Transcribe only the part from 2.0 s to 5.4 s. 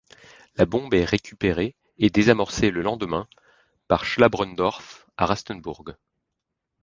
désamorcée le lendemain par Schlabrendorff, à